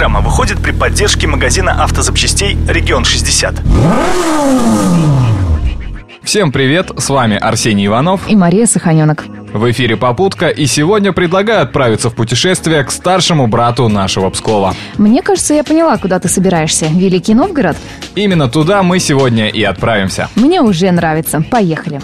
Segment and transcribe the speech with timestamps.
[0.00, 3.60] программа выходит при поддержке магазина автозапчастей «Регион 60».
[6.22, 9.26] Всем привет, с вами Арсений Иванов и Мария Саханенок.
[9.52, 14.74] В эфире «Попутка» и сегодня предлагаю отправиться в путешествие к старшему брату нашего Пскова.
[14.96, 16.86] Мне кажется, я поняла, куда ты собираешься.
[16.86, 17.76] Великий Новгород?
[18.14, 20.30] Именно туда мы сегодня и отправимся.
[20.34, 21.44] Мне уже нравится.
[21.50, 22.00] Поехали.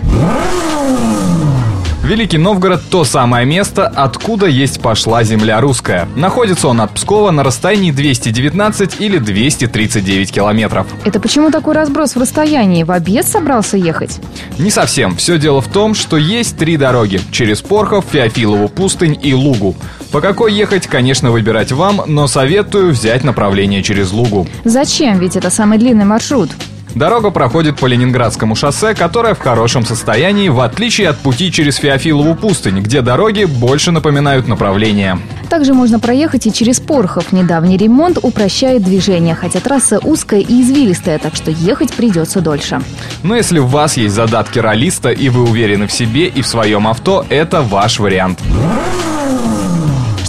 [2.06, 6.08] Великий Новгород– то самое место, откуда есть пошла земля русская.
[6.14, 10.86] Находится он от Пскова на расстоянии 219 или 239 километров.
[11.04, 12.84] Это почему такой разброс в расстоянии?
[12.84, 14.20] В обед собрался ехать?
[14.56, 15.16] Не совсем.
[15.16, 19.74] Все дело в том, что есть три дороги– через Порхов, Феофилову пустынь и Лугу.
[20.12, 24.46] По какой ехать, конечно, выбирать вам, но советую взять направление через Лугу.
[24.62, 25.18] Зачем?
[25.18, 26.50] Ведь это самый длинный маршрут.
[26.96, 32.34] Дорога проходит по Ленинградскому шоссе, которое в хорошем состоянии, в отличие от пути через Феофилову
[32.34, 35.18] пустынь, где дороги больше напоминают направление.
[35.50, 37.32] Также можно проехать и через Порхов.
[37.32, 42.80] Недавний ремонт упрощает движение, хотя трасса узкая и извилистая, так что ехать придется дольше.
[43.22, 46.88] Но если у вас есть задатки ролиста и вы уверены в себе и в своем
[46.88, 48.40] авто, это ваш вариант.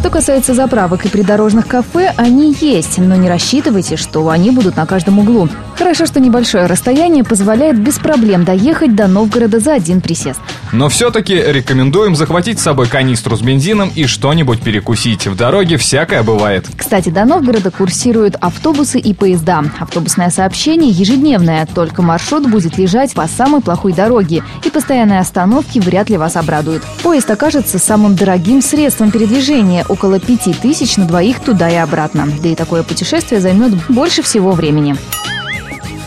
[0.07, 4.85] Что касается заправок и придорожных кафе, они есть, но не рассчитывайте, что они будут на
[4.85, 5.49] каждом углу.
[5.77, 10.39] Хорошо, что небольшое расстояние позволяет без проблем доехать до Новгорода за один присест.
[10.71, 15.27] Но все-таки рекомендуем захватить с собой канистру с бензином и что-нибудь перекусить.
[15.27, 16.65] В дороге всякое бывает.
[16.75, 19.63] Кстати, до Новгорода курсируют автобусы и поезда.
[19.79, 26.09] Автобусное сообщение ежедневное, только маршрут будет лежать по самой плохой дороге, и постоянные остановки вряд
[26.09, 26.83] ли вас обрадуют.
[27.03, 32.27] Поезд окажется самым дорогим средством передвижения– около пяти тысяч на двоих туда и обратно.
[32.41, 34.95] Да и такое путешествие займет больше всего времени.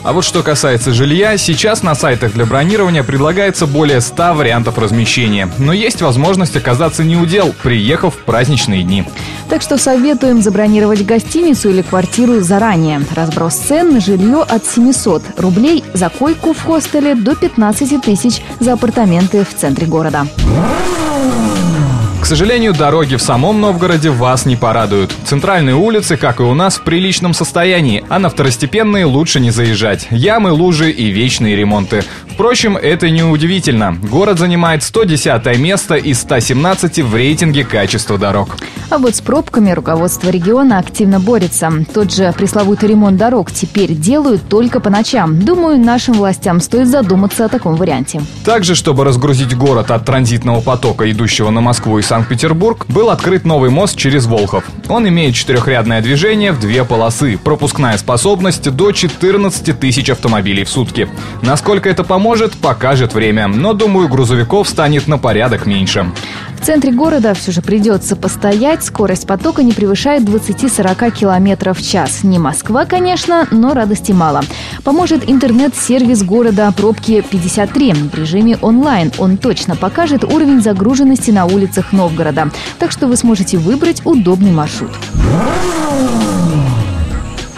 [0.03, 5.51] А вот что касается жилья, сейчас на сайтах для бронирования предлагается более 100 вариантов размещения.
[5.59, 9.05] Но есть возможность оказаться не у дел, приехав в праздничные дни.
[9.51, 13.03] Так что советуем забронировать гостиницу или квартиру заранее.
[13.15, 18.72] Разброс цен на жилье от 700 рублей за койку в хостеле до 15 тысяч за
[18.72, 20.27] апартаменты в центре города
[22.30, 25.12] сожалению, дороги в самом Новгороде вас не порадуют.
[25.24, 30.06] Центральные улицы, как и у нас, в приличном состоянии, а на второстепенные лучше не заезжать.
[30.12, 32.04] Ямы, лужи и вечные ремонты.
[32.28, 33.98] Впрочем, это не удивительно.
[34.00, 38.56] Город занимает 110 место из 117 в рейтинге качества дорог.
[38.91, 41.70] А вот с пробками руководство региона активно борется.
[41.92, 45.41] Тот же пресловутый ремонт дорог теперь делают только по ночам.
[45.41, 48.22] Думаю, нашим властям стоит задуматься о таком варианте.
[48.44, 53.70] Также, чтобы разгрузить город от транзитного потока, идущего на Москву и Санкт-Петербург, был открыт новый
[53.70, 54.64] мост через Волхов.
[54.88, 61.09] Он имеет четырехрядное движение в две полосы, пропускная способность до 14 тысяч автомобилей в сутки.
[61.42, 66.12] Насколько это поможет, может, покажет время, но, думаю, грузовиков станет на порядок меньше.
[66.60, 68.84] В центре города все же придется постоять.
[68.84, 72.22] Скорость потока не превышает 20-40 км в час.
[72.22, 74.43] Не Москва, конечно, но радости мало.
[74.84, 79.10] Поможет интернет-сервис города «Пробки 53» в режиме онлайн.
[79.16, 82.50] Он точно покажет уровень загруженности на улицах Новгорода.
[82.78, 84.91] Так что вы сможете выбрать удобный маршрут.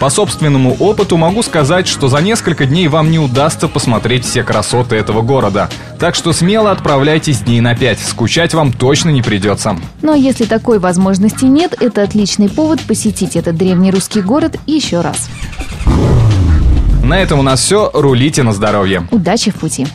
[0.03, 4.97] По собственному опыту могу сказать, что за несколько дней вам не удастся посмотреть все красоты
[4.97, 5.69] этого города.
[5.97, 7.99] Так что смело отправляйтесь дней на пять.
[8.01, 9.77] Скучать вам точно не придется.
[10.01, 15.29] Но если такой возможности нет, это отличный повод посетить этот древний русский город еще раз.
[17.01, 17.89] На этом у нас все.
[17.93, 19.07] Рулите на здоровье.
[19.09, 19.87] Удачи в пути.